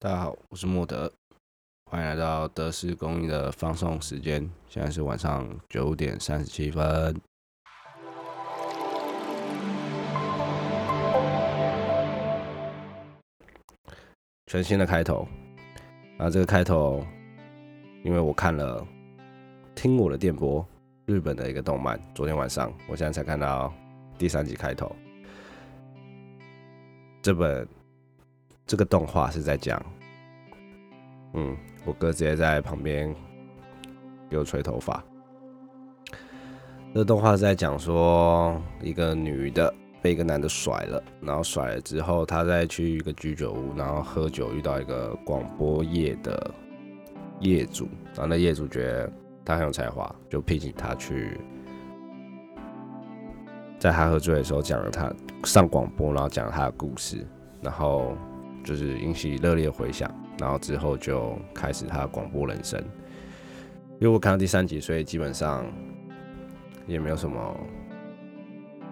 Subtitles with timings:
[0.00, 1.12] 大家好，我是莫德，
[1.90, 4.48] 欢迎来到德式公寓的放送时间。
[4.68, 7.20] 现在是晚上九点三十七分。
[14.46, 15.26] 全新的开头，
[16.16, 17.04] 啊，这个开头，
[18.04, 18.80] 因为我看了
[19.74, 20.64] 《听我的电波》
[21.12, 23.74] 日本的一个动漫，昨天晚上，我现在才看到
[24.16, 24.94] 第三集开头。
[27.20, 27.68] 这本
[28.68, 29.82] 这个动画是在讲，
[31.32, 33.12] 嗯，我哥直接在旁边
[34.28, 35.02] 给我吹头发。
[36.94, 39.72] 这动画是在讲说，一个女的
[40.02, 46.50] 被一个男的甩了，然后甩了之后，她再去一个居酒屋，然后喝酒，遇到一个广播业的
[47.40, 49.10] 业主，然后那业主觉得
[49.46, 51.40] 她很有才华，就聘请她去。
[53.78, 55.10] 在他喝醉的时候讲了他
[55.44, 57.24] 上广播，然后讲了他的故事，
[57.62, 58.16] 然后
[58.68, 62.78] 就是引起热烈回响，然后之后就开始他的广播人生。
[63.98, 65.64] 因为我看到第三集，所以基本上
[66.86, 67.58] 也没有什么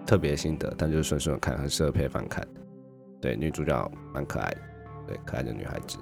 [0.03, 2.43] 特别心得，但就是顺顺看，很适合配饭看。
[3.21, 4.57] 对，女主角蛮可爱的，
[5.09, 5.99] 对，可爱的女孩子。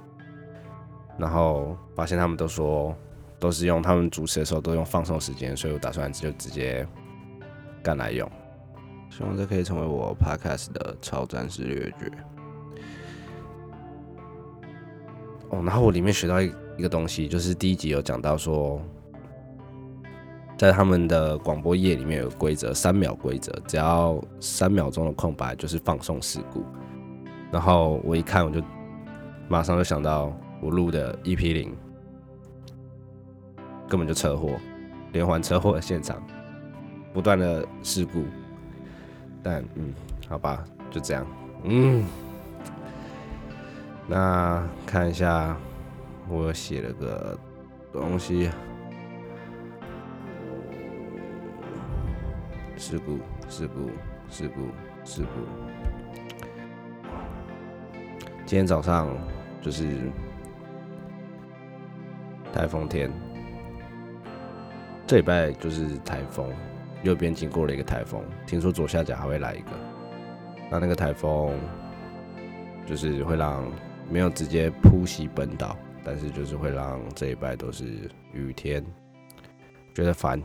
[1.17, 2.95] 然后发现他们都说
[3.39, 6.87] 都是用他们主持的时候都用放松时间，所以我打算就直接
[7.83, 8.25] 干来用。
[9.09, 12.09] 希望这可以成为我 podcast 的超战士略决。
[15.49, 18.81] 哦，然后我里面学到一一个东西，就是第一集有讲到说，
[20.57, 26.63] 在他们的广播业里面有规则，三秒规则，只要三秒钟的空白就是放送事故。
[27.51, 28.61] 然后我一看，我就
[29.47, 31.73] 马上就想到我录的 EP 零，
[33.87, 34.51] 根本就车祸，
[35.13, 36.21] 连环车祸的现场，
[37.13, 38.23] 不断的事故。
[39.43, 39.93] 但嗯，
[40.27, 41.25] 好吧，就这样。
[41.63, 42.03] 嗯，
[44.07, 45.57] 那看一下，
[46.29, 47.37] 我写了个
[47.91, 48.51] 东西。
[52.77, 53.17] 事故，
[53.49, 53.89] 事故，
[54.29, 54.67] 事故，
[55.03, 55.29] 事故。
[58.45, 59.07] 今天早上
[59.59, 60.11] 就是
[62.53, 63.11] 台风天，
[65.07, 66.53] 这礼拜就是台风。
[67.01, 69.71] 右边经过了一个台风，听说左下角还会来一个。
[70.71, 71.53] 那那个台风
[72.85, 73.63] 就是会让
[74.09, 77.85] 没有直接扑袭本岛，但是就是会让这一拜都是
[78.33, 78.85] 雨天，
[79.93, 80.41] 觉得烦。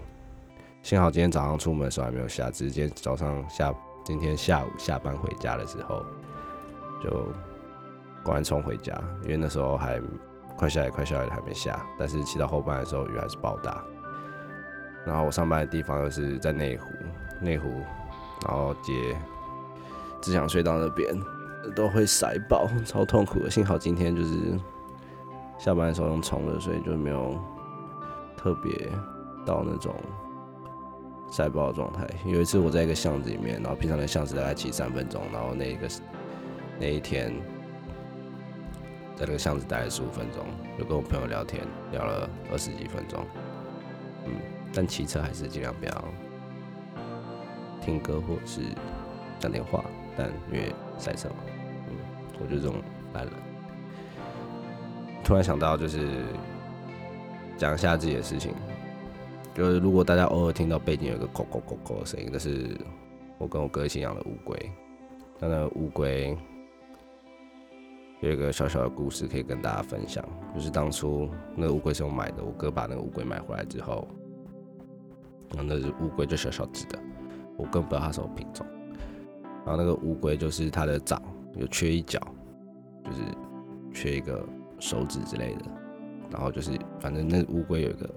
[0.83, 6.05] 幸好今天早上出门的时候还没有下，只是今天早上下，今天下午下班回家的时候
[7.03, 7.29] 就
[8.25, 10.01] 赶冲回家，因为那时候还
[10.57, 13.85] 快下雨，快下雨还没下，但是骑到后半的时候雨还是暴大。
[15.07, 16.87] 然后我上班的地方又是在内湖，
[17.41, 17.69] 内湖，
[18.47, 18.93] 然后接
[20.23, 21.15] 只想睡到那边
[21.75, 23.51] 都会塞爆，超痛苦的。
[23.51, 24.59] 幸好今天就是
[25.59, 27.39] 下班的时候用冲的，所以就没有
[28.37, 28.89] 特别
[29.45, 29.95] 到那种
[31.31, 32.07] 塞爆的状态。
[32.25, 35.89] 有一次我在一个巷子里面，然后平常的巷子大概骑三分钟，然后那一个
[36.79, 37.33] 那一天
[39.17, 40.45] 在那个巷子待了十五分钟，
[40.79, 43.25] 就跟我朋友聊天，聊了二十几分钟，
[44.27, 44.33] 嗯。
[44.73, 46.05] 但骑车还是尽量不要
[47.81, 48.61] 听歌或者是
[49.41, 49.85] 打电话，
[50.17, 51.37] 但因为塞车嘛，
[51.89, 51.97] 嗯，
[52.39, 52.77] 我就这种
[53.15, 53.33] 懒人。
[55.25, 56.09] 突然想到，就是
[57.57, 58.53] 讲一下自己的事情，
[59.55, 62.77] 就是如果大家偶尔听到背景有个“咕咕咕咕”的声音，那是
[63.39, 64.71] 我跟我哥一起养的乌龟。
[65.39, 66.37] 那那乌龟
[68.21, 70.25] 有一个小小的故事可以跟大家分享，
[70.55, 74.07] 就是当初那个乌龟是我买的，我哥把那个乌龟买回来之后。
[75.53, 76.99] 那只乌龟就小小只的，
[77.57, 78.65] 我更不知道它什么品种。
[79.65, 81.23] 然后那个乌龟就是它的掌
[81.57, 82.21] 有缺一角，
[83.05, 83.19] 就是
[83.93, 84.45] 缺一个
[84.79, 85.63] 手指之类的。
[86.31, 88.09] 然后就是反正那乌龟有一个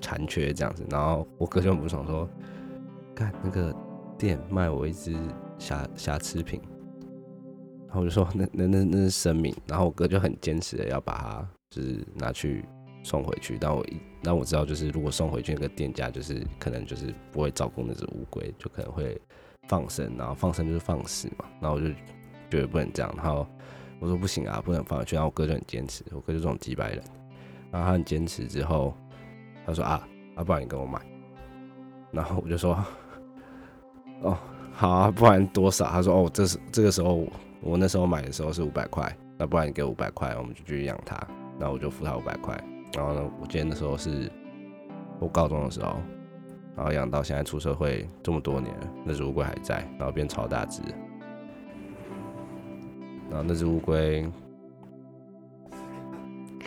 [0.00, 0.84] 残缺这样子。
[0.90, 2.28] 然后我哥就很不爽说
[3.14, 3.74] ：“看那个
[4.18, 5.16] 店卖我一只
[5.58, 6.60] 瑕瑕疵品。”
[7.88, 12.64] 然后我就说：“那那那那是生命。”然后我哥就很坚持的要把它就是拿去。
[13.02, 19.16] 送回去，但我一，但我知道，就是如果送回去，那个店家就是可能就是不会照顾那只乌龟，就可能会
[19.68, 21.88] 放生，然后放生就是放死嘛，然后我就
[22.50, 23.46] 觉得不能这样，然后
[24.00, 27.02] 我说不行啊，不能放，然后我哥就很坚持，我哥就这种几百人，
[27.70, 28.94] 然后他很坚持之后，
[29.66, 31.00] 他说啊，啊不然你跟我买，
[32.10, 32.76] 然后我就说，
[34.22, 34.36] 哦
[34.72, 35.86] 好啊，不然多少？
[35.86, 37.26] 他说哦，这是这个时候
[37.62, 41.16] 我那时候买的时候是五百块，那不然你给五百块，我们就继续养它，
[41.58, 42.54] 然后我就付他五百块。
[42.94, 44.30] 然后呢，我记得那时候是
[45.18, 45.96] 我高中的时候，
[46.76, 48.70] 然后养到现在出社会这么多年，
[49.02, 50.82] 那只乌龟还在，然后变超大只。
[53.30, 54.30] 然后那只乌龟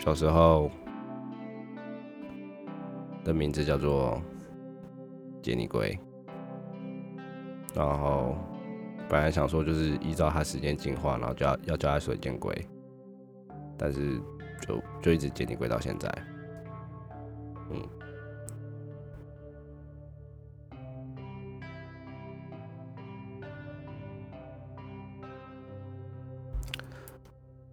[0.00, 0.68] 小时候
[3.24, 4.20] 的名字叫做
[5.40, 5.96] 杰尼龟，
[7.72, 8.36] 然后
[9.08, 12.52] 本来想说就是依照它时间进化，然后叫要叫它水箭龟，
[13.78, 14.20] 但是
[14.66, 16.12] 就就一直杰尼龟到现在，
[17.70, 17.99] 嗯。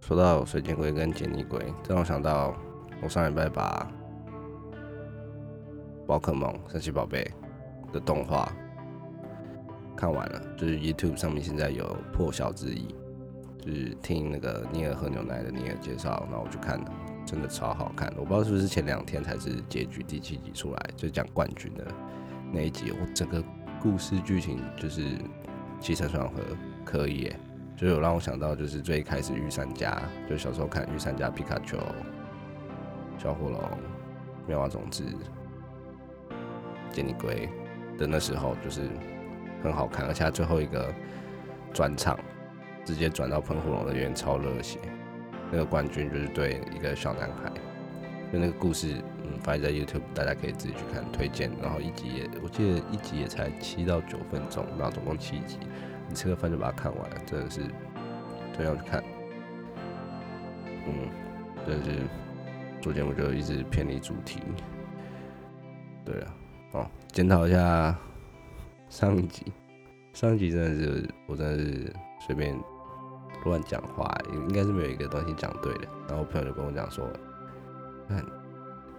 [0.08, 2.56] 说到水箭龟跟杰尼龟，这让我想到
[3.02, 3.86] 我上礼拜把
[6.06, 7.30] 宝可梦神奇宝贝
[7.92, 8.50] 的动画
[9.94, 12.88] 看完了，就是 YouTube 上面现在有破晓之意，
[13.60, 16.90] 就是听那个尼尔喝牛奶的尼尔介绍，然后我去看了，
[17.26, 18.10] 真的超好看。
[18.16, 21.86] 我不知道是不是前两天才是结局第七集出来，就讲冠军的
[22.50, 23.44] 那一集，我整个
[23.78, 25.02] 故事剧情就是
[25.78, 26.36] 起承转合
[26.82, 27.40] 可以耶。
[27.78, 31.78] 就有让我想到，就是最开始御三家，就小时候看御三家皮卡丘、
[33.16, 33.62] 小火龙、
[34.48, 35.04] 妙蛙种子、
[36.90, 37.48] 杰尼龟
[37.96, 38.80] 的那时候，就是
[39.62, 40.92] 很好看，而且最后一个
[41.72, 42.18] 转场
[42.84, 44.80] 直接转到喷火龙的原超热血。
[45.52, 47.48] 那个冠军就是对一个小男孩，
[48.32, 51.48] 就那个故事，嗯，放在 YouTube，大家可以自己去看，推荐。
[51.62, 55.58] 然后一集也，我记得一集也才七到九分钟，然后总共七集。
[56.08, 57.60] 你吃个饭就把它看完，真的是
[58.56, 59.02] 这样去看。
[60.86, 61.10] 嗯，
[61.66, 62.00] 真的是
[62.80, 64.40] 做节目就一直偏离主题。
[66.04, 66.34] 对啊，
[66.72, 67.94] 哦，检讨一下
[68.88, 69.52] 上一集，
[70.14, 71.92] 上一集真的是我真的是
[72.26, 72.58] 随便
[73.44, 75.86] 乱讲话，应该是没有一个东西讲对的。
[76.08, 77.06] 然后我朋友就跟我讲说
[78.08, 78.24] ：“看，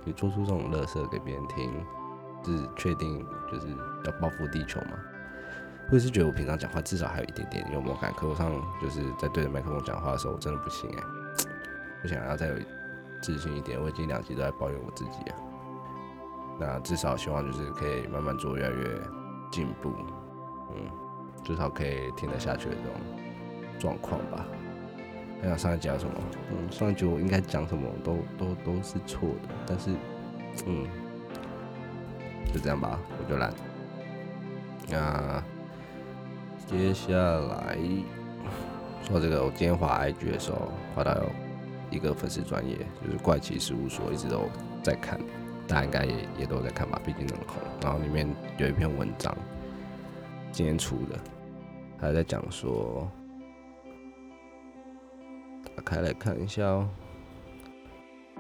[0.06, 1.72] 你做出这种乐色给别人听，
[2.46, 3.68] 是确定就是
[4.06, 4.92] 要报复地球吗？”
[5.92, 11.04] 我也是觉得我平常讲话至少还有一点点幽默感，可我上就是在对着麦克风讲话的时候，我真的不行哎，
[12.04, 12.54] 我想要再有
[13.24, 13.82] 自信一点。
[13.82, 15.36] 我已经两集都在抱怨我自己啊，
[16.60, 19.02] 那至少希望就是可以慢慢做，越来越
[19.52, 19.92] 进步，
[20.76, 20.92] 嗯，
[21.44, 22.94] 至少可以听得下去的这种
[23.80, 24.46] 状况吧。
[25.42, 26.14] 还想上一集讲什么？
[26.52, 29.90] 嗯，上一集我应该讲什么都都都是错的，但是
[30.68, 30.86] 嗯，
[32.54, 33.52] 就这样吧，我就懒。
[34.88, 35.44] 那。
[36.70, 37.76] 接下来
[39.02, 41.20] 说这个，我今天滑 IG 的时候，滑到
[41.90, 44.44] 一个粉丝专业，就是怪奇事务所，一直都
[44.84, 45.20] 在看，
[45.68, 47.58] 大家应该也也都在看吧，毕竟那么红。
[47.82, 48.30] 然后里面
[48.60, 49.36] 有一篇文章，
[50.52, 51.18] 今天出的，
[51.98, 53.10] 还在讲说，
[55.76, 56.88] 打开来看一下哦。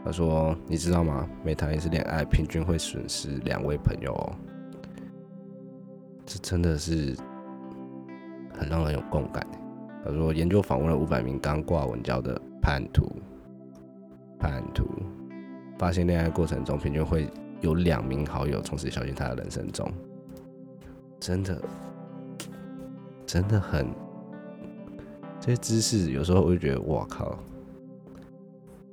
[0.06, 1.28] 他说：“你知道吗？
[1.44, 4.36] 每谈一次恋爱，平均会损失两位朋友。”哦。
[6.28, 7.18] 这真的是。
[8.60, 9.46] 很让人有共感。
[10.04, 13.10] 他说，研究访问了五百名刚挂稳交的叛徒，
[14.38, 14.88] 叛徒
[15.78, 17.30] 发现恋爱过程中平均会
[17.62, 19.90] 有两名好友从此消失他的人生中。
[21.20, 21.62] 真的，
[23.26, 23.88] 真的很
[25.40, 27.38] 这些知识，有时候我就觉得，我靠，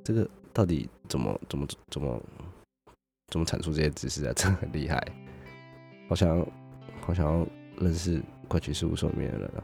[0.03, 2.21] 这个到底怎么怎么怎么
[3.29, 4.33] 怎么产出这些知识啊？
[4.33, 5.01] 真的很厉害，
[6.09, 6.45] 好像
[6.99, 7.47] 好像要
[7.79, 8.21] 认识。
[8.49, 9.63] 快去事务所里面的人了。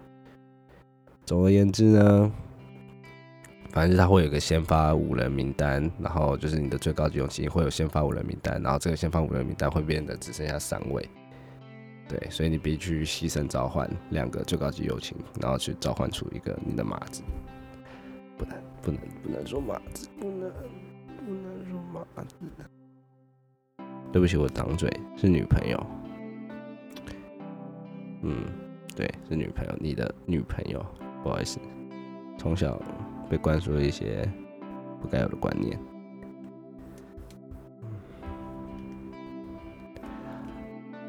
[1.24, 2.30] 总而言之呢，
[3.70, 11.10] 反正他会有个先发五人名单，然后就是你的最高级勇气会有先发五人名单，然后这个先发五人名单会变得只剩下三位。
[12.10, 17.24] 对，所以你必须牺牲召唤两个最高级友情，然后去召唤出一个你的马子。
[18.38, 20.52] 不能，不能，不能说马子，不能，
[21.26, 22.36] 不能说马子。
[24.12, 25.82] 对不起，我挡嘴，是女朋友。
[28.24, 28.44] 嗯。
[28.96, 30.86] 对，是女朋友，你的女朋友，
[31.24, 31.60] 不好意思，
[32.38, 32.80] 从小
[33.28, 34.32] 被灌输了一些
[35.02, 35.80] 不该有的观念。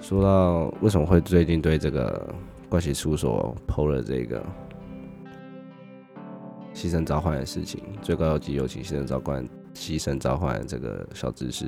[0.01, 2.35] 说到为什么会最近对这个
[2.71, 4.43] 怪奇事务所剖了这个
[6.73, 11.67] 牺牲召唤的事情，最高级友情牺牲召唤，牺牲召唤这个小知识，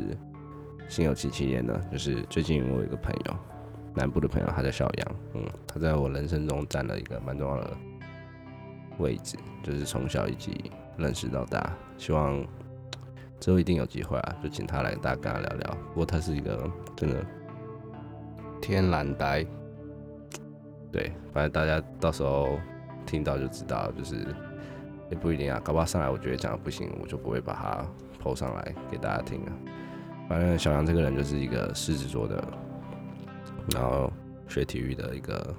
[0.88, 1.78] 心有戚戚焉呢？
[1.92, 3.55] 就是最近我有一个朋友。
[3.96, 7.76] 南部的朋友，他叫小杨，嗯，他在我人生中占了一个蛮重要的
[8.98, 12.46] 位置，就是从小一起认识到大，希望
[13.40, 15.78] 之后一定有机会啊，就请他来大家跟他聊聊。
[15.88, 17.24] 不过他是一个真的
[18.60, 19.46] 天然呆，
[20.92, 22.60] 对，反正大家到时候
[23.06, 24.26] 听到就知道，就是
[25.10, 27.86] 也不一定啊，搞不好上来我觉得讲的不行，我就不会把它
[28.22, 29.52] 抛上来给大家听了。
[30.28, 32.44] 反正小杨这个人就是一个狮子座的。
[33.74, 34.12] 然后
[34.48, 35.54] 学体育的一个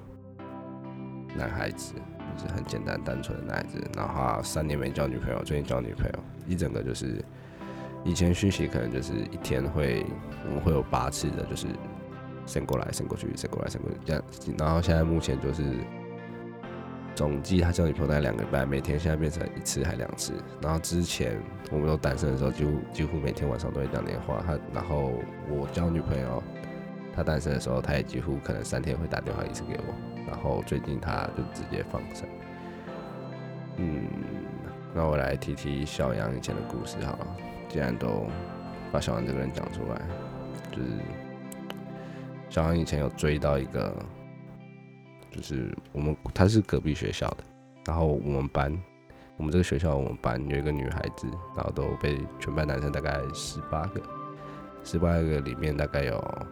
[1.36, 1.94] 男孩子，
[2.38, 3.82] 就是很简单单纯的男孩子。
[3.96, 7.24] 然后三年没交女朋友，最近交女朋友，一整个就是
[8.04, 10.06] 以前讯息可能就是一天会
[10.46, 11.68] 我们会有八次的，就是
[12.46, 14.24] send 过来 send 过去 send 过来 send 过去这样，
[14.58, 15.64] 然后现在目前就是
[17.14, 20.34] 总计他交女朋友大概两个礼拜，每天现在变成一次还两次。
[20.62, 21.38] 然后之前
[21.72, 24.42] 我们都单身的时候，几乎几乎每天晚上都会讲电话。
[24.46, 25.12] 他然后
[25.50, 26.44] 我交女朋友，
[27.18, 29.94] 他单身的时候，他也几乎可能三天会打电话一次给我。
[30.28, 32.30] 然后最近他就直接放生。
[33.78, 34.08] 嗯，
[34.94, 37.28] 那我来提提小杨以前的故事好了。
[37.70, 38.28] 既然都
[38.92, 40.00] 把小杨这个人讲出来，
[40.72, 40.90] 就是
[42.50, 43.92] 小杨以前有追到一个，
[45.32, 47.44] 就是我们他是隔壁学校的，
[47.86, 48.72] 然后我们班，
[49.38, 54.02] 我们这个学校我们班有一个女孩子，然后都被全班男生大概十八个，
[54.84, 56.48] 十八个里面大概有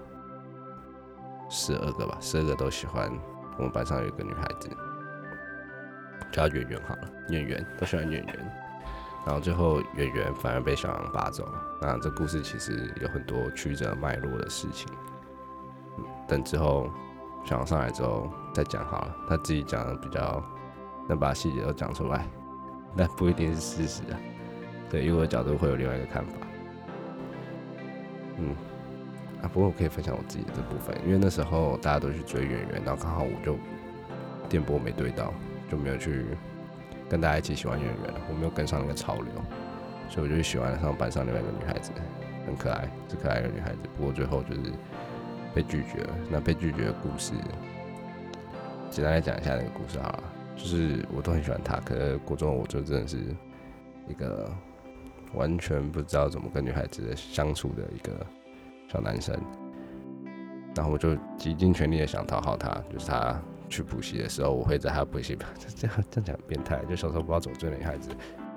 [1.50, 3.12] 十二个吧，十二个都喜欢
[3.58, 4.70] 我们班上有一个女孩子。
[6.32, 8.52] 叫圆圆好了，圆圆都喜欢圆圆，
[9.26, 11.62] 然后最后圆圆反而被小杨拔走了。
[11.82, 14.92] 那这故事其实有很多曲折脉络的事情，
[16.28, 16.90] 等之后
[17.46, 19.16] 小杨上来之后再讲好了。
[19.30, 20.44] 他自己讲的比较
[21.08, 22.28] 能把细节都讲出来，
[22.94, 24.20] 那不一定是事实啊。
[24.90, 26.34] 对，因为我的角度会有另外一个看法。
[28.38, 28.54] 嗯，
[29.48, 33.58] 不过我可以分享我自己这部分，因为那时候大家都去追圆圆，然后刚好我就
[34.50, 35.34] 电波没对到。
[35.68, 36.24] 就没有去
[37.10, 39.34] 跟大家一起喜欢圆圆，我没有跟上那个潮流，
[40.08, 41.92] 所以我就喜欢上班上另外一个女孩子，
[42.46, 43.78] 很可爱，是可爱的女孩子。
[43.98, 44.62] 不过最后就是
[45.56, 46.16] 被拒绝了。
[46.30, 47.34] 那被拒绝的故事，
[48.92, 50.24] 简单来讲一下那个故事好了。
[50.56, 53.18] 就是我都很喜欢她，可是国中我就真的是
[54.08, 54.48] 一个
[55.34, 58.24] 完全不知道怎么跟女孩子相处的一个
[58.96, 59.36] 小男生，
[60.74, 63.38] 然后我就极尽全力的想讨好他，就是他。
[63.68, 66.86] 去补习的时候，我会在他补习班， 这样这样讲变态。
[66.88, 68.12] 就小时候不知道怎么追女孩子，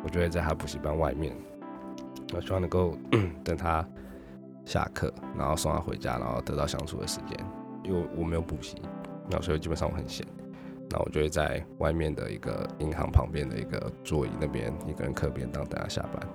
[0.04, 1.34] 我就会在他补习班外面，
[2.34, 2.94] 我希望能够
[3.42, 3.84] 等他
[4.66, 7.38] 下课，然后送他回家，然后得到相处的时间。
[7.82, 8.76] 因为我没有补习，
[9.30, 10.24] 那所以基本上我很闲，
[10.90, 16.28] 那我就会在外面的一个银行旁边的一个座椅那边一个人嗑便当等他下班。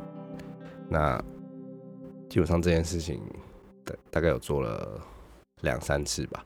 [0.90, 1.24] 那
[2.28, 3.22] 基本上这件事情
[4.12, 5.00] 大概有做了
[5.62, 6.46] 两三次吧。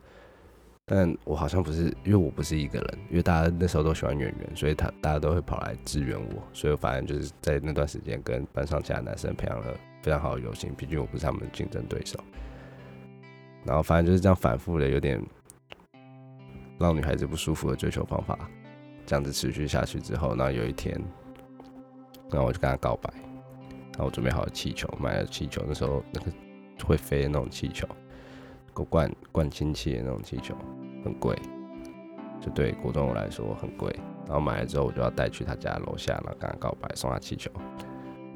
[0.90, 9.66] 但我好像不是，因为我不是一个人，因为大家那时候都喜欢圆圆，所以他大家都会跑来支援我，所以我反正就是在那段时间跟班上其他男生培养了
[10.02, 12.18] 非常好的友情，毕竟我不是他们的竞争对手。
[13.66, 15.22] 然后反正就是这样反复的，有点
[16.78, 18.48] 让女孩子不舒服的追求方法，
[19.04, 20.98] 这样子持续下去之后，那有一天，
[22.30, 23.12] 然后我就跟他告白，
[23.92, 26.32] 然后我准备好了气球，买了气球，那时候那个
[26.86, 27.86] 会飞的那种气球。
[28.72, 30.54] 够灌灌氢气的那种气球
[31.02, 31.36] 很贵，
[32.40, 33.92] 就对国中我来说很贵。
[34.24, 37.50] 然后买了之后，我就要带去他家楼下，然后跟他告白，送他气球。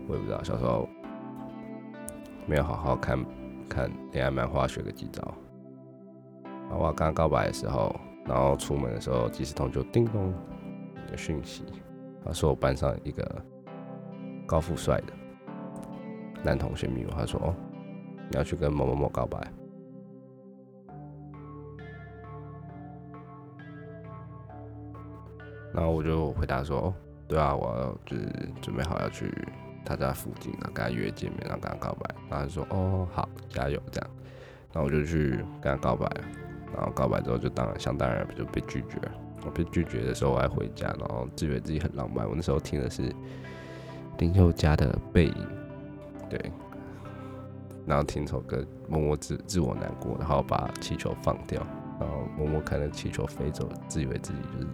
[0.08, 0.88] 我也不知道小时候
[2.46, 3.24] 没有好好看
[3.68, 5.22] 看恋爱漫画，学个几招。
[6.44, 7.94] 然后我刚刚告白的时候，
[8.26, 10.34] 然后出门的时候，即时通就叮咚
[11.08, 11.62] 的讯息，
[12.24, 13.44] 他说我班上一个
[14.44, 15.12] 高富帅的
[16.42, 17.54] 男同学密我，他说哦，
[18.30, 19.38] 你要去跟某某某告白。
[25.74, 26.94] 然后我就回答说：“哦，
[27.26, 28.28] 对啊，我就是
[28.60, 29.32] 准备好要去
[29.84, 34.10] 他家附近，然后跟他约见面，然后跟他告白。”然后他说：“哦，好，加油。”这样，
[34.72, 36.06] 然后我就去跟他告白。
[36.74, 38.98] 然后告白之后，就当然想当然就被拒绝。
[39.44, 42.28] 我被拒绝的时候，我还回家，然后自以为自己很浪漫。
[42.28, 43.10] 我那时候听的是
[44.18, 45.34] 林宥嘉的《背影》，
[46.30, 46.52] 对，
[47.86, 51.64] 然后听首歌，默默自自我难过，然后把气球放掉，
[51.98, 54.66] 然后默默看着气球飞走，自以为自己就是。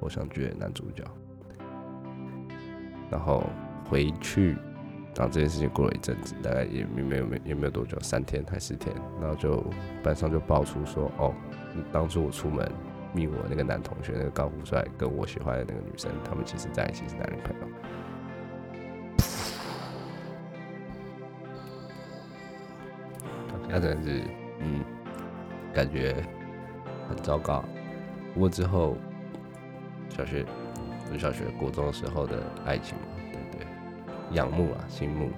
[0.00, 1.02] 偶像剧的男主角，
[3.10, 3.42] 然后
[3.88, 4.50] 回去，
[5.16, 9.64] 然后这件事情过了一阵子，大概也没没有没也没有多久，三天还四天，然后就
[10.02, 11.32] 班上就爆出说，哦，
[11.90, 12.70] 当初我出门
[13.14, 17.66] 密我那个男同学，那个高富帅跟我喜欢的那个女生，他们其实在一起是男女朋友。
[23.74, 24.22] 那真的是，
[24.60, 24.84] 嗯，
[25.72, 26.14] 感觉
[27.08, 27.64] 很糟糕。
[28.32, 28.96] 不过之后。
[30.10, 30.44] 小学，
[31.10, 33.66] 是小学、国中时候的爱情嘛，对对？
[34.36, 35.28] 仰慕啊，心慕。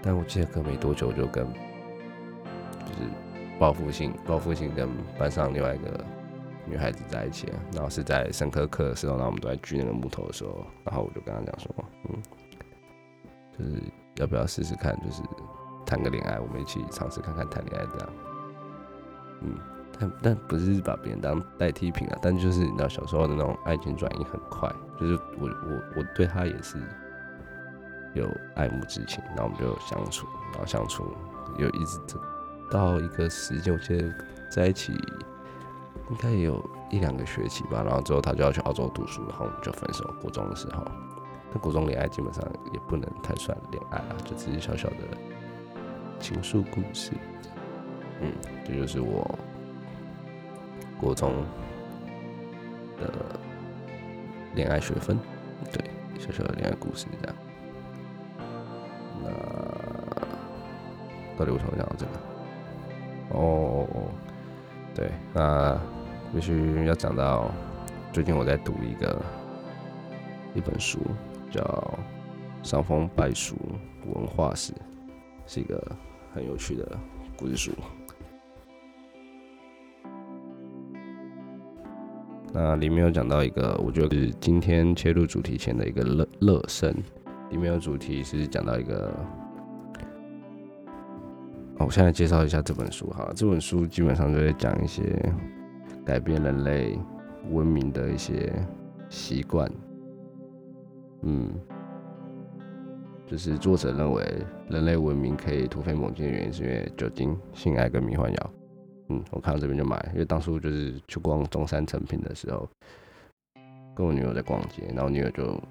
[0.00, 3.10] 但我记得隔没多久就跟，就是
[3.58, 6.04] 报复性、报复性跟班上另外一个
[6.66, 7.58] 女孩子在一起了。
[7.72, 11.74] 然后是在生科课的时候，然后我们都在锯那个木头的时候，然后我就跟他讲说，
[12.10, 12.22] 嗯，
[13.58, 13.82] 就是
[14.16, 15.20] 要不要试试看，就是
[15.90, 18.08] 谈个恋爱，我们一起尝试看看谈恋爱这样，
[19.42, 19.54] 嗯。
[19.98, 26.78] 但但不是把别人当代替品啊，但就是你知道小时候的那种爱情转移很快，就是我我我对他也是
[28.14, 31.04] 有爱慕之情，然后我们就相处，然后相处
[31.58, 32.00] 有一直
[32.70, 34.10] 到一个时间，我记得
[34.50, 34.94] 在一起
[36.08, 40.02] 应该有一两个学期吧，然后之后他就要去澳洲读书，然后我们就分手。
[40.18, 40.82] 国中的时候，
[41.52, 42.42] 那国中恋爱基本上
[42.72, 44.96] 也不能太算恋爱了，就只是小小的
[46.20, 47.10] 情书故事。
[48.20, 48.30] 嗯，
[48.66, 49.26] 这就是我
[51.00, 51.32] 国中
[52.98, 53.10] 的
[54.54, 55.18] 恋爱学分，
[55.72, 55.82] 对，
[56.18, 57.36] 小小的恋爱故事这样。
[59.22, 59.30] 那
[61.38, 62.12] 到底为什么讲这个？
[63.30, 63.86] 哦，
[64.94, 65.80] 对，那
[66.34, 67.50] 必须要讲到
[68.12, 69.22] 最近我在读一个
[70.54, 70.98] 一本书，
[71.50, 71.62] 叫
[72.68, 73.56] 《伤风败俗
[74.14, 74.72] 文化史》，
[75.46, 75.80] 是一个
[76.32, 76.98] 很有趣的
[77.36, 77.72] 故事书。
[82.52, 86.94] 那里面有讲到一个，我觉得是今天切入主题前的一个乐乐身。
[87.50, 89.12] 里面有主题是讲到一个，
[91.78, 93.30] 哦，我现在介绍一下这本书哈。
[93.34, 95.02] 这本书基本上就在讲一些
[96.04, 96.98] 改变人类
[97.50, 98.52] 文明的一些
[99.08, 99.70] 习惯。
[101.22, 101.52] 嗯，
[103.30, 104.24] 就是作者认为
[104.68, 108.50] 人类文明可以突飞猛进的原因，是因为酒精、性爱跟迷幻药。
[109.08, 112.68] 嗯，我看到这边就买，因为当初就是去逛中山成品的时候，
[113.94, 115.62] 跟我女友在逛街，然后女友就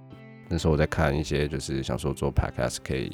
[0.48, 3.12] 那时候我在看一些，就是想说做 podcast 可以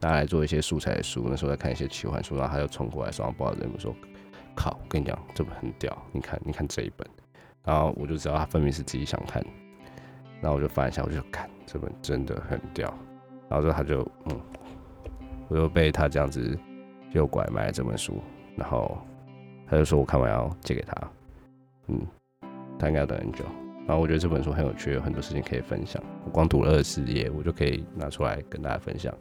[0.00, 3.94] 拿来做一些素材的书，那时候在看一些奇幻书，然后他就冲过来说：“不好意思，说
[4.56, 7.06] 靠，我跟你讲，这本很屌，你看，你看这一本。”
[7.62, 9.40] 然后我就知道他分明是自己想看，
[10.40, 12.92] 然后我就翻一下，我就看这本真的很屌，
[13.50, 14.40] 然后之后他就嗯，
[15.48, 16.58] 我又被他这样子
[17.12, 18.18] 诱拐买了这本书。
[18.56, 18.96] 然后
[19.66, 21.10] 他就说：“我看完要借给他，
[21.88, 22.00] 嗯，
[22.78, 23.44] 他应该要等很久。
[23.86, 26.02] 然后我觉得这本书很有趣，有很多事情可以分享。
[26.26, 29.14] 我光读了二十页，我就可以拿出来跟大家分享。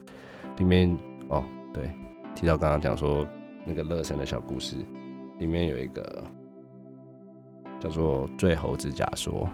[0.57, 0.95] 里面
[1.29, 1.43] 哦，
[1.73, 1.89] 对，
[2.35, 3.25] 提到刚刚讲说
[3.65, 4.75] 那个乐神的小故事，
[5.37, 6.23] 里面有一个
[7.79, 9.47] 叫做《醉猴子假说》，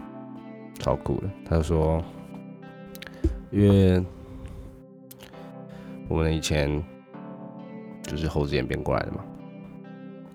[0.82, 1.30] 超酷的。
[1.46, 2.04] 他说，
[3.52, 4.04] 因为
[6.08, 6.84] 我们以前
[8.04, 9.24] 就是猴子演变过来的嘛。”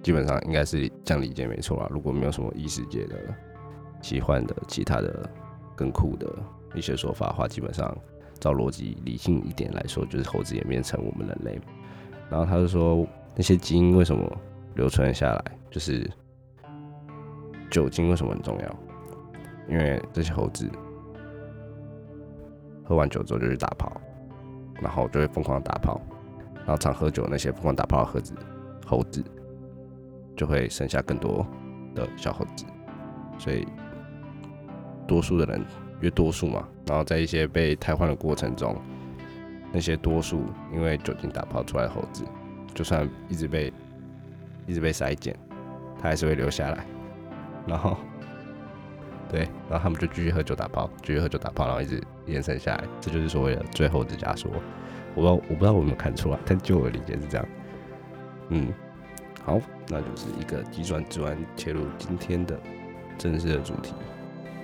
[0.02, 1.86] 基本上应该是这样理解没错啦。
[1.90, 3.16] 如果没有什么异世界的、
[4.00, 5.28] 奇幻的、其他的
[5.76, 6.26] 更酷的
[6.74, 7.94] 一些说法的话，基本上
[8.38, 11.60] 照逻辑理性一点来说，就是猴子演变成我们人类。
[12.30, 13.06] 然后他就说，
[13.36, 14.24] 那些基因为什么
[14.74, 15.44] 流传下来？
[15.70, 16.10] 就是
[17.70, 18.76] 酒精为什么很重要？
[19.68, 20.66] 因为这些猴子
[22.84, 24.00] 喝完酒之后就去打炮，
[24.80, 26.00] 然后就会疯狂打炮，
[26.58, 28.34] 然后常喝酒那些疯狂打炮的猴子，
[28.86, 29.24] 猴子。
[30.36, 31.46] 就会剩下更多
[31.94, 32.64] 的小猴子，
[33.36, 33.66] 所以
[35.06, 35.62] 多数的人
[36.00, 38.74] 越多数嘛，然后在一些被瘫痪的过程中，
[39.70, 42.24] 那些多数因为酒精打泡出来的猴子，
[42.72, 43.70] 就算一直被
[44.66, 45.36] 一直被筛减，
[46.00, 46.86] 它还是会留下来。
[47.66, 47.98] 然后，
[49.28, 54.50] 对，然后他们就继续喝酒打泡，继续喝酒打泡，然后一直延伸下来，这就是所谓的最后的假说。
[55.14, 57.46] 我不知道，我不知道我有没有看出来，但就我的理解是这样。
[58.50, 58.72] 嗯。
[59.42, 62.60] 好，那就是一个急转直弯切入今天的
[63.16, 63.94] 正式的主题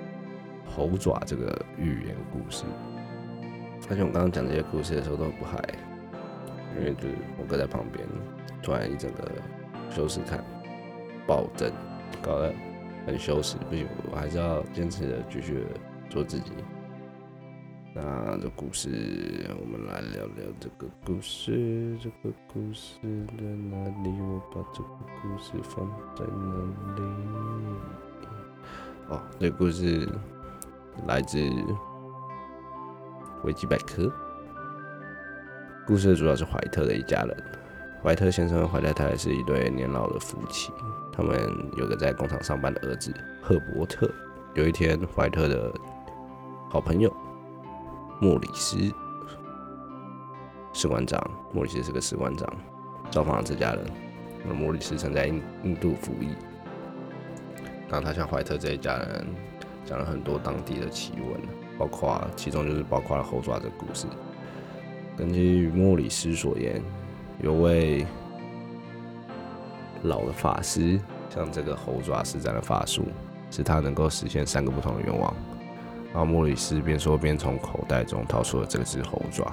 [0.69, 2.65] ——猴爪这个寓言故事。
[3.89, 5.59] 而且我刚刚讲这些故事的时候都不嗨，
[6.79, 8.07] 因为就是我哥在旁边，
[8.63, 9.33] 突然一整个
[9.91, 10.45] 羞耻感
[11.27, 11.73] 暴增，
[12.21, 12.53] 搞得
[13.07, 13.57] 很羞耻。
[13.71, 15.65] 不行，我还是要坚持的继续
[16.11, 16.53] 做自己。
[17.99, 18.91] 那这故事，
[19.59, 21.97] 我们来聊聊这个故事。
[21.99, 24.11] 这个故事在哪里？
[24.21, 24.89] 我把这个
[25.23, 26.55] 故事放在哪
[26.95, 27.03] 里？
[29.09, 30.07] 哦，这故事
[31.07, 31.39] 来自
[33.45, 34.13] 维基百科。
[35.87, 37.35] 故事主要是怀特的一家人。
[38.03, 40.71] 怀特先生和怀太太是一对年老的夫妻，
[41.11, 41.35] 他们
[41.79, 44.07] 有个在工厂上班的儿子赫伯特。
[44.55, 45.73] 有一天，怀特的
[46.69, 47.11] 好朋友。
[48.19, 48.79] 莫里斯
[50.73, 51.21] 士官长，
[51.53, 52.49] 莫里斯是个士官长，
[53.11, 53.85] 造访了这家人。
[54.49, 56.29] 那莫里斯曾在印印度服役，
[57.89, 59.27] 然后他向怀特这一家人
[59.85, 61.41] 讲了很多当地的奇闻，
[61.79, 64.07] 包括其中就是包括了猴爪这故事。
[65.17, 66.83] 根据莫里斯所言，
[67.43, 68.07] 有位
[70.03, 73.05] 老的法师向这个猴爪施展了法术，
[73.51, 75.35] 使他能够实现三个不同的愿望。
[76.13, 79.53] 然后莫里斯边说边从口袋中掏出了这只猴爪，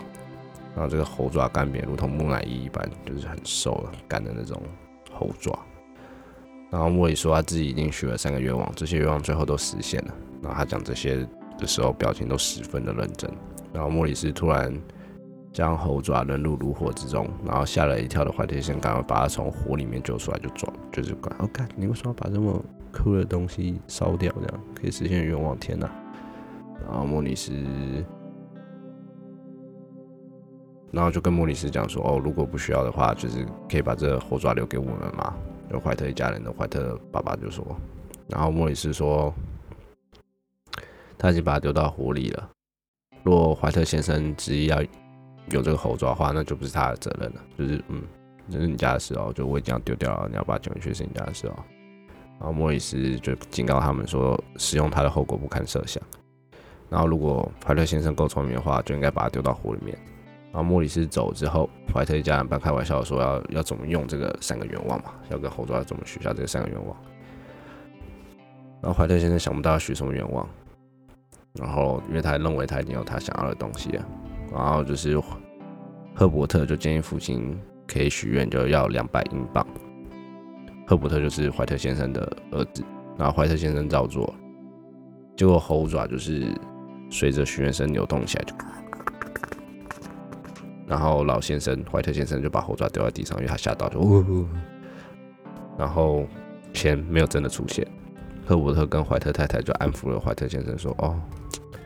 [0.76, 4.62] 然后这个猴爪干瘪，如同木乃伊一般，就是很瘦了干的那种
[5.12, 5.58] 猴爪。
[6.72, 10.14] 然后莫里说他自己已经许了三个愿望，这些愿望最后都实现了。
[10.42, 13.30] 然后他讲这些的时候，表情都十分的认真。
[13.72, 14.74] 然后莫里斯突然
[15.52, 22.60] 将猴爪扔入炉火之中，然后吓了一跳的怀特先生赶快把他从火里面救出来，就装就是管，哦，干，你为什么要把这么
[22.92, 24.34] 酷的东西烧掉？
[24.42, 25.56] 这样可以实现愿望？
[25.60, 25.88] 天哪！
[26.86, 27.52] 然后莫里斯，
[30.92, 35.34] 然后就跟莫里斯讲说，哦，如果不需要的话，就是可以把这个猴爪留给我们嘛。
[35.72, 37.66] 就怀特一家人的怀特爸爸就说，
[38.28, 39.34] 然后莫里斯说，
[41.18, 42.50] 他已经把它丢到湖里了。
[43.24, 44.84] 若怀特先生执意要
[45.50, 48.04] 有这个猴爪的话，那就不是他的责任了，就是嗯，
[48.46, 51.56] 那是你家的事哦，就我已经要丢掉了，你要把它捡回去是你家的事哦。
[52.40, 56.04] 然后莫里斯就警告他们说，使用它的后果不堪设想。
[56.94, 59.98] 然后如果怀特先生够聪明的话，就应该把它丢到湖里面。
[60.52, 66.96] 然后莫里斯走之后，怀特一家人半开玩笑说要要怎么用这个三个愿望嘛，要跟猴爪怎么许下这三个愿望。
[68.80, 70.48] 然后怀特先生想不到要许什么愿望。
[71.54, 74.06] 然后，因为他认为他已经有他想要的东西了，
[74.52, 75.20] 然后就是
[76.14, 79.66] 赫伯特就建议父亲可以许愿，就要两百英镑。
[80.86, 82.84] 赫伯特就是怀特先生的儿子，
[83.18, 84.32] 然后怀特先生照做，
[85.36, 86.54] 结果猴爪就是
[87.14, 88.56] 随着许愿声扭动起来，就，
[90.88, 94.48] 然后老先生怀特先生就把猴爪丢在地上，因为他吓到，就呜呜，
[95.78, 96.26] 然后
[96.74, 97.88] 钱没有真的出现。
[98.48, 101.16] 赫伯特跟怀特太太就安抚了怀特先生，说：“哦，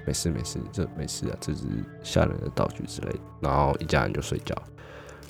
[0.06, 1.66] 没事没事，这没事啊，这是
[2.02, 4.56] 吓人的道具之类的。”然后一家人就睡觉。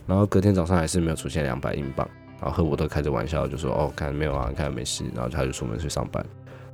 [0.06, 2.08] 然后隔天早上还是没有出现两百英镑。
[2.40, 6.24] 然后赫伯特开着玩笑就说：“哦，看没有啊，看没事。”然后他就出门去上班。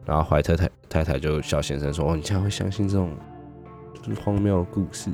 [0.05, 3.11] 然后怀特太太太就笑先生说：“哦，你竟然会相信这种
[4.01, 5.09] 就是荒谬的故事？”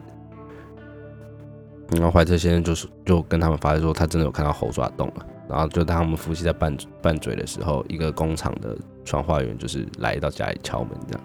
[1.91, 5.25] 然后怀特先生就是就跟他们发现说，他真的有看到猴爪动了。
[5.47, 11.21] 然后就当他们夫妻在拌拌嘴的时候，一个工厂的传话员就是来到家里敲门这样。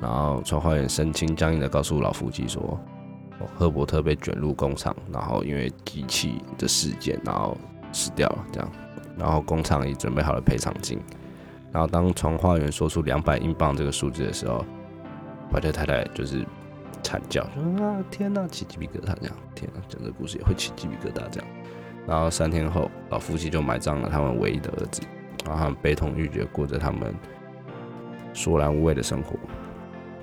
[0.00, 2.80] 然后传话员神情僵硬的告诉老夫妻说，
[3.54, 7.54] 赫伯特被卷入工厂，然后因为机器的事件，然后
[7.92, 8.70] 死掉了这样。
[9.18, 10.98] 然后工厂也准备好了赔偿金。
[11.72, 14.64] 然后当传话员说出两百英镑这个数字的时候，
[15.52, 16.44] 怀特太太就是
[17.02, 21.48] 惨叫，说啊天哪，起鸡皮疙瘩这样，天哪，讲这故事也会起鸡皮疙瘩这样。
[22.06, 25.02] 然后三天后，老夫妻就埋葬了他们唯一的儿子，
[25.44, 27.14] 然后他们悲痛欲绝，过着他们
[28.32, 29.36] 索然无味的生活。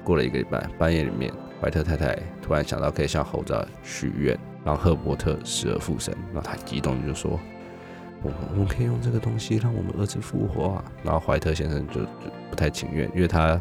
[0.03, 1.31] 过了一个礼拜，半夜里面，
[1.61, 6.13] 怀特太太突然想到可以向猴子许愿，让赫伯特死而复生。
[6.33, 7.39] 然后他激动就说
[8.23, 12.09] ：“我我们可以用这个东西让我们儿子复活啊！”然后怀特先生就就
[12.49, 13.59] 不太情愿，因为他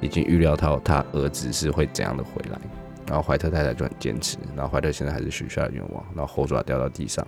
[0.00, 2.58] 已经预料到他儿子是会怎样的回来。
[3.06, 7.26] 然后怀特太太就很坚持，然后怀特现在还是许下了愿望，然后猴爪掉到地上，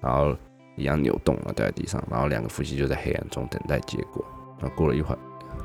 [0.00, 0.36] 然后
[0.76, 4.24] 一样扭动了掉在地上，然后两个夫妻就在黑暗中等待结果。
[4.60, 5.18] 然后过了一会儿，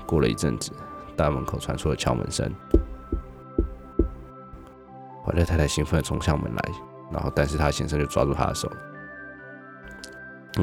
[0.08, 0.72] 过了一阵子，
[1.16, 2.52] 大门口传出了敲门声，
[5.24, 6.72] 怀特太太兴奋地冲向门来，
[7.12, 8.68] 然后但是他先生就抓住他的手，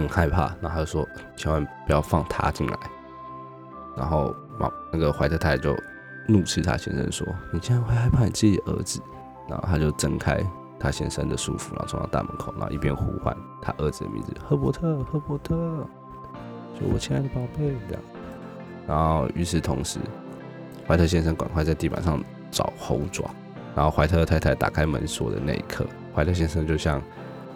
[0.00, 2.78] 很害怕，然后他就说千万不要放他进来，
[3.96, 5.76] 然后妈那个怀特太太就。
[6.28, 9.00] 怒斥他先生说：“你竟然会害怕你自己的儿子？”
[9.50, 10.40] 然后他就挣开
[10.78, 15.52] 他先生的束缚，然后冲到大门口，然后一边呼唤他儿子的名字：“赫伯特，赫伯特，
[16.78, 18.02] 就我亲爱的宝贝。”这样。
[18.86, 19.98] 然后与此同时，
[20.86, 23.28] 怀特先生赶快在地板上找猴爪。
[23.74, 27.02] 然后怀特太太打开门锁的那一刻，怀特先生就向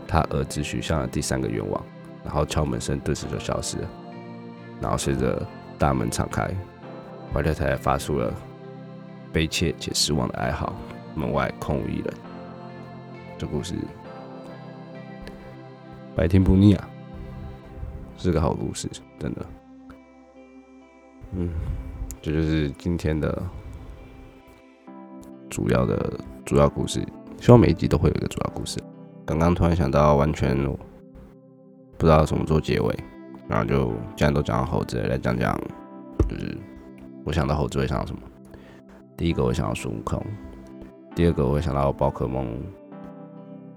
[0.09, 1.81] 他儿子许下了第三个愿望。
[2.27, 3.89] 然后敲门声顿时就消失了。
[4.83, 5.41] 然后随着
[5.79, 6.51] 大门敞开，
[7.33, 8.35] 怀特太太发出了。
[9.33, 10.73] 悲切且失望的哀嚎，
[11.15, 12.15] 门外空无一人。
[13.37, 13.75] 这故事
[16.15, 16.89] 百听不腻啊，
[18.17, 19.47] 是个好故事，真的。
[21.33, 21.51] 嗯，
[22.23, 23.43] 这就是今天的
[25.51, 27.05] 主要的主要故事。
[27.39, 28.79] 希望每一集都会有一个主要故事。
[29.27, 30.57] 刚刚突然想到，完全
[31.99, 32.95] 不知道怎么做结尾，
[33.49, 35.59] 然后就既然都讲到猴子，来讲讲，
[36.29, 36.59] 就是
[37.25, 38.21] 我想到猴子会想到什么。
[39.17, 40.23] 第一个我想到孙悟空，
[41.15, 42.63] 第二个我想到宝可梦，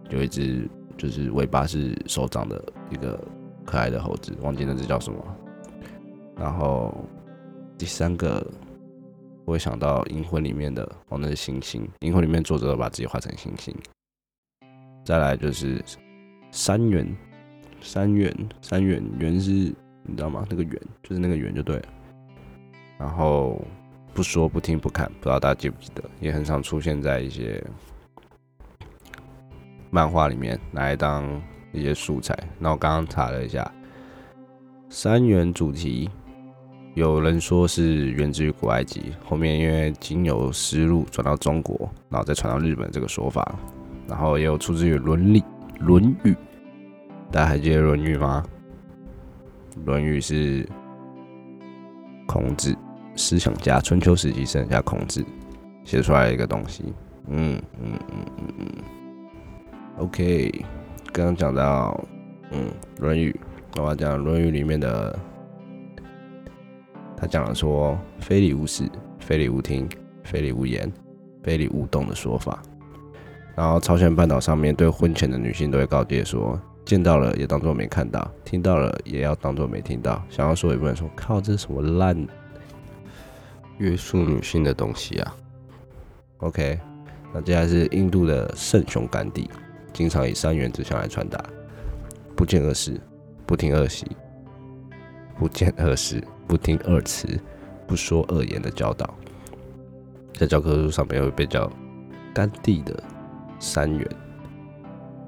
[0.10, 3.18] 有一只就是尾巴是手掌的一个
[3.66, 5.20] 可爱的猴子，忘记那只叫什么。
[6.36, 6.94] 然后
[7.78, 8.46] 第三个
[9.46, 13.74] 我会想到银魂里面的哦，那是星星，银魂里面作者把自己画成星星。
[15.06, 15.82] 再来就是
[16.52, 17.08] 三元，
[17.82, 20.46] 三元，三元，元是你知道吗？
[20.50, 21.86] 那个元就是那个元就对了。
[22.98, 23.62] 然后。
[24.12, 27.64] 不说不听不看，不知道大家记不记得，也很常出现在一些
[29.92, 32.38] 漫画里面，拿来当一些素材。
[32.58, 33.72] 那我刚刚查了一下，
[34.90, 36.10] 三元主题
[36.96, 43.58] 有人说是源自于古埃及，后面因为经由丝路转到中国，然后再传到日本这个说法，
[44.08, 45.40] 然后也有出自于《伦理》
[45.80, 46.34] 《论语》，
[47.32, 48.44] 大家还记得《论语》吗？
[49.86, 50.68] 《论语》是
[52.26, 52.76] 孔子
[53.16, 55.24] 思想家，春秋时期思想家孔子
[55.84, 56.92] 写出来的一个东西。
[57.28, 58.68] 嗯嗯嗯嗯嗯。
[60.00, 60.66] OK，
[61.14, 62.04] 刚刚讲到
[62.52, 62.68] 嗯
[63.02, 63.32] 《论语》，
[63.82, 65.18] 我要讲《论语》里面的。
[67.16, 68.90] 他讲了说“非礼勿视，
[69.20, 69.88] 非礼勿听，
[70.24, 70.90] 非礼勿言，
[71.44, 72.60] 非礼勿动”的说法。
[73.56, 76.58] 然后朝鲜半岛上面对婚前的女性都会告诫说：
[76.90, 80.20] 见到了也当做没看到，听到了也要当做没听到。
[80.28, 82.28] 想要说也不能说，靠，这是什么烂
[83.78, 85.36] 约束女性的东西啊
[86.40, 86.80] ？OK，
[87.32, 89.48] 那接下来是印度的圣雄甘地，
[89.94, 91.40] 经常以三元之相来传达：
[92.36, 93.00] 不见恶事，
[93.46, 94.08] 不听恶习，
[95.38, 96.24] 不见恶事。
[96.50, 97.40] 不听恶词，
[97.86, 99.14] 不说恶言的教导，
[100.34, 101.72] 在教科书上面会被叫
[102.34, 103.04] 甘地的
[103.60, 104.10] 三元。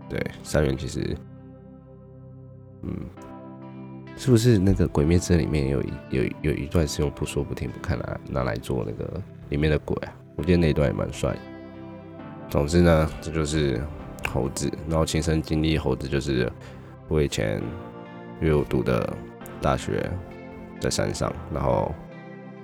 [0.10, 1.16] 对，三元其实，
[2.84, 2.96] 嗯，
[4.18, 10.14] 是不是那个《鬼灭之刃》里面有有有一段是用不说不听不看拿拿来做那个里面的鬼啊？
[10.36, 11.36] 我记得那一段也蛮帅。
[12.50, 13.82] 总之呢，这就是
[14.30, 16.52] 猴子，然后亲身经历猴子，就是
[17.08, 17.62] 我以前
[18.42, 19.12] 因为我读的
[19.62, 20.10] 大学。
[20.82, 21.94] 在山上，然后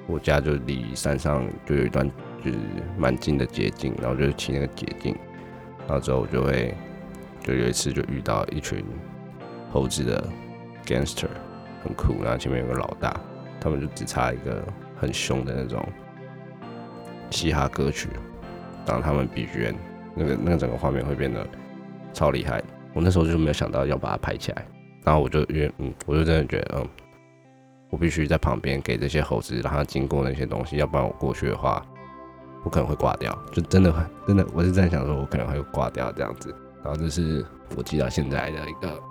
[0.07, 2.09] 我家就离山上就有一段
[2.43, 2.57] 就是
[2.97, 5.15] 蛮近的捷径，然后就骑那个捷径，
[5.81, 6.73] 然后之后我就会
[7.43, 8.83] 就有一次就遇到一群
[9.71, 10.23] 猴子的
[10.85, 11.27] gangster，
[11.83, 13.19] 很酷，然后前面有个老大，
[13.59, 14.63] 他们就只差一个
[14.95, 15.87] 很凶的那种
[17.29, 18.09] 嘻哈歌曲，
[18.85, 19.75] 然后他们 BGM
[20.15, 21.45] 那个那个整个画面会变得
[22.13, 24.65] 超厉害，我那时候就没有想到要把它拍起来，
[25.03, 26.87] 然后我就因为嗯，我就真的觉得嗯。
[27.89, 31.81] 我必须在旁边给这些猴子让它经过那些东西，要不然我过去的话，
[32.65, 33.33] 我可能会挂掉。
[33.49, 33.93] 就真的，
[34.27, 36.53] 真的，我是在想说，我可能会挂掉这样子。
[36.87, 37.45] 然后这是
[37.75, 39.03] 我记到现在的一个，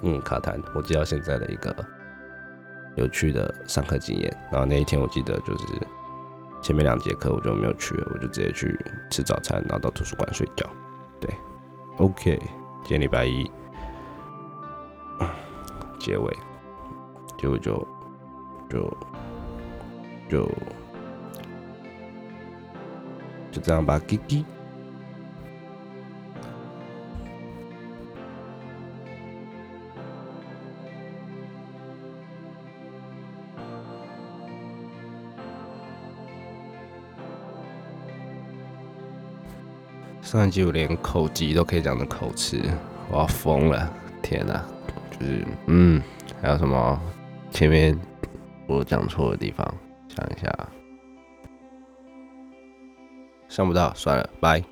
[0.00, 0.58] 嗯，卡痰。
[0.74, 1.76] 我记到现在的一个
[2.96, 4.34] 有趣的上课经验。
[4.50, 5.66] 然后那一天我记得就是
[6.62, 8.74] 前面两节课我就没有去，我就直接去
[9.10, 10.66] 吃早餐，然后到图书馆睡觉。
[11.20, 11.30] 对
[11.98, 12.38] ，OK，
[12.84, 13.50] 今天礼拜一，
[16.00, 16.34] 结尾。
[17.36, 17.86] 就就
[18.70, 18.96] 就
[20.30, 20.48] 就
[23.52, 24.42] 就这样吧，滴滴。
[40.30, 42.60] 上一集我连口级都可以讲的口吃，
[43.10, 43.90] 我要疯了！
[44.22, 44.62] 天哪，
[45.10, 46.02] 就是嗯，
[46.42, 47.00] 还有什么？
[47.50, 47.98] 前面
[48.66, 49.66] 我讲错的地方，
[50.06, 50.68] 想一下，
[53.48, 54.62] 想不到，算了，拜。